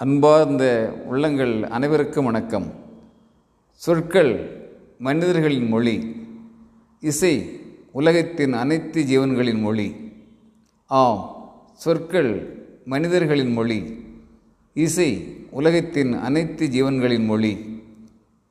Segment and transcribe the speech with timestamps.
[0.00, 2.72] அன்பார்ந்த உள்ளங்கள் அனைவருக்கும் வணக்கம்.
[3.72, 4.62] சொற்கள்
[4.98, 6.16] மனிதர்களின் மொழி
[7.00, 7.60] இசை
[7.92, 9.94] உலகத்தின் அனைத்து ஜீவன்களின் மொழி.
[10.86, 14.04] ஆம் சொற்கள் மனிதர்களின் மொழி
[14.74, 17.82] இசை உலகத்தின் அனைத்து ஜீவன்களின் மொழி.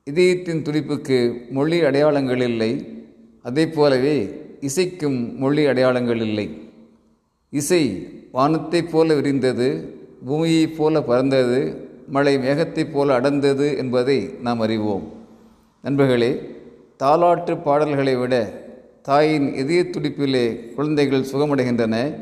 [0.03, 3.01] இதயத்தின் துடிப்புக்கு மொழி அடையாளங்கள் இல்லை
[3.43, 6.61] அதே போலவே இசைக்கும் மொழி அடையாளங்கள் இல்லை.
[7.49, 15.11] இசை வானத்தைப் போல விரிந்தது பூமியைப் போல பறந்தது மழை மேகத்தைப் போல அடர்ந்தது என்பதை நாம் அறிவோம்.
[15.81, 16.41] நண்பர்களே
[16.99, 18.63] தாலாட்டு பாடல்களை விட
[19.01, 22.15] தாயின் இதய துடிப்பிலே குழந்தைகள் சுகமடைகின்றன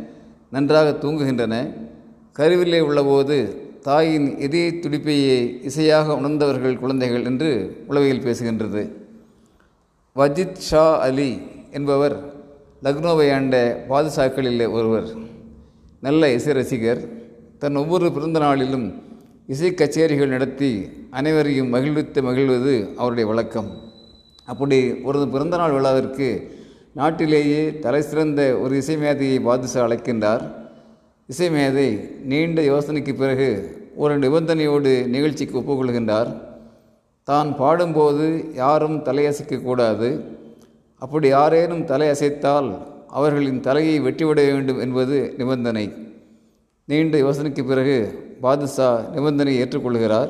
[0.52, 1.74] நன்றாக தூங்குகின்றன.
[2.34, 8.90] கருவிலே உள்ளபோது தாயின் இதய துடிப்பையே இசையாக உணர்ந்தவர்கள் குழந்தைகள் என்று உளவியல் பேசுகின்றது.
[10.16, 11.42] வஜித் ஷா அலி
[11.72, 12.34] என்பவர்
[12.84, 15.08] லக்னோவை ஆண்ட பாதுஷாக்களில் ஒருவர்.
[16.02, 17.17] நல்ல இசை ரசிகர்.
[17.62, 18.84] தன் ஒவ்வொரு பிறந்த நாளிலும்
[19.54, 20.70] இசை கச்சேரிகள் நடத்தி
[21.12, 23.70] அனைவரையும் மகிழ்வித்து மகிழ்வது அவருடைய வழக்கம்.
[24.52, 24.78] அப்படி
[25.08, 26.28] ஒரு பிறந்தநாள் விழாவிற்கு
[27.00, 30.44] நாட்டிலேயே தலை சிறந்த ஒரு இசை மேதையை பாதுஷா அழைக்கின்றார்.
[31.26, 31.88] இசை மேதை
[32.32, 33.50] நீண்ட யோசனைக்கு பிறகு
[33.96, 36.32] ஒரு நிபந்தனையோடு நிகழ்ச்சிக்கு ஒப்புக்கொள்கின்றார்.
[37.24, 38.28] தான் பாடும்போது
[38.64, 40.10] யாரும் தலையசைக்கக்கூடாது
[40.98, 42.70] அப்படி யாரேனும் தலை அசைத்தால்
[43.08, 45.88] அவர்களின் தலையை வெட்டிவிட வேண்டும் என்பது நிபந்தனை.
[46.90, 47.96] நீண்ட யோசனைக்கு பிறகு
[48.44, 48.86] பாதுஷா
[49.16, 50.30] நிபந்தனையை ஏற்றுக்கொள்கிறார்.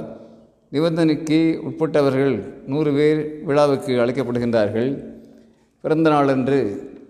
[0.76, 2.36] நிபந்தனைக்கு உட்பட்டவர்கள்
[2.72, 4.90] நூறு பேர் விழாவுக்கு அழைக்கப்படுகின்றார்கள்.
[5.84, 6.60] பிறந்த நாளன்று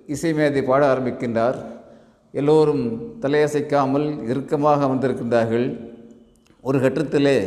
[0.08, 1.58] இசை மேதை பாட ஆரம்பிக்கின்றார்.
[2.32, 2.84] எல்லோரும்
[3.22, 5.68] தலையசைக்காமல் இறுக்கமாக அமர்ந்திருக்கின்றார்கள்.
[6.62, 7.38] ஒரு கட்டத்திலே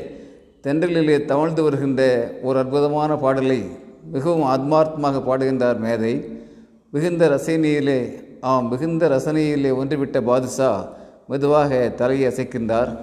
[0.64, 2.02] தென்றலிலே தவழ்ந்து வருகின்ற
[2.42, 3.60] ஒரு அற்புதமான பாடலை
[4.14, 6.14] மிகவும் ஆத்மார்த்தமாக பாடுகின்றார் மேதை.
[6.90, 8.00] மிகுந்த ரசனையிலே
[8.52, 10.70] ஆம் மிகுந்த ரசனையிலே ஒன்றுவிட்ட பாதுஷா
[11.30, 12.96] மெதுவாக தலையை அசைக்கின்றார்.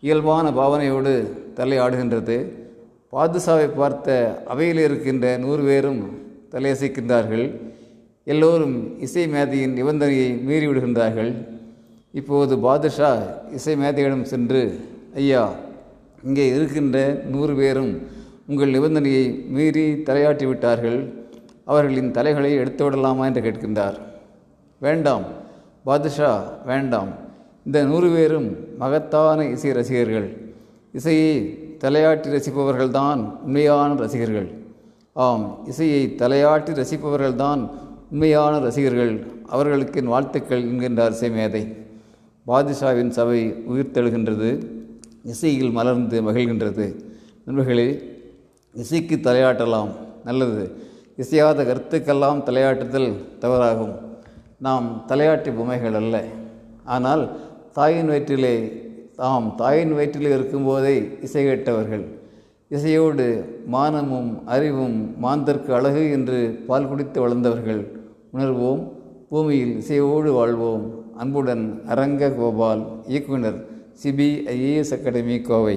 [0.00, 1.12] இயல்பான பாவனையோடு
[1.54, 2.36] தலை ஆடுகின்றது.
[3.12, 6.00] பாதுஷாவை பார்த்த அவையில் இருக்கின்ற நூறு பேரும்
[6.52, 7.60] தலையசைக்கின்றார்கள்
[8.24, 11.32] எல்லோரும் இசை மேதையின் நிபந்தனையை மீறிவிடுகின்றார்கள்
[12.12, 13.10] இப்போது பாதுஷா
[13.52, 14.80] இசை மேதையிடம் சென்று
[15.14, 15.52] ஐயா
[16.24, 17.92] இங்கே இருக்கின்ற நூறு பேரும்
[18.46, 20.98] உங்கள் நிபந்தனையை மீறி தலையாட்டி விட்டார்கள்.
[21.64, 23.24] அவர்களின் தலைகளை எடுத்து விடலாமா?
[23.26, 23.98] என்று கேட்கின்றார்.
[24.78, 25.24] வேண்டாம்
[25.84, 26.32] பாதுஷா
[26.66, 27.24] வேண்டாம்.
[27.66, 30.54] இந்த நூறு பேரும் மகத்தான இசை ரசிகர்கள்.
[30.92, 34.50] இசையை தலையாட்டி ரசிப்பவர்கள்தான் உண்மையான ரசிகர்கள்.
[35.12, 37.70] ஆம் இசையை தலையாட்டி ரசிப்பவர்கள்தான்
[38.10, 39.26] உண்மையான ரசிகர்கள்.
[39.46, 41.76] அவர்களுக்கு என் வாழ்த்துக்கள் என்கின்றார் இசைமேதை.
[42.46, 44.66] பாதுஷாவின் சபை உயிர்த்தெழுகின்றது.
[45.24, 46.94] இசையில் மலர்ந்து மகிழ்கின்றது.
[47.44, 48.02] நண்பர்களே
[48.74, 49.90] இசைக்கு தலையாட்டலாம்
[50.24, 50.76] நல்லது.
[51.16, 53.94] இசையாத கருத்துக்கெல்லாம் தலையாட்டுதல் தவறாகும்.
[54.58, 56.24] நாம் தலையாட்டி பொம்மைகள் அல்ல.
[56.84, 57.45] ஆனால்
[57.76, 58.54] தாயின் வயிற்றிலே
[59.16, 62.04] தாம் தாயின் வயிற்றிலே இருக்கும்போதே இசை கேட்டவர்கள்.
[62.68, 63.26] இசையோடு
[63.66, 67.82] மானமும் அறிவும் மாந்தற்கு அழகு என்று பால் குடித்து வளர்ந்தவர்கள்
[68.32, 68.82] உணர்வோம்.
[69.28, 70.84] பூமியில் இசையோடு வாழ்வோம்.
[71.16, 73.58] அன்புடன் அரங்க கோபால் இயக்குனர்
[74.02, 75.76] சிபிஐஏஎஸ் அகாடமி கோவை.